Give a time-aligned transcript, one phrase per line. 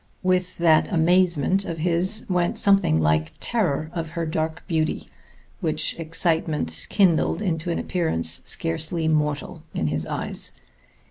[0.23, 5.07] With that amazement of his went something like terror of her dark beauty,
[5.59, 10.53] which excitement kindled into an appearance scarcely mortal in his eyes.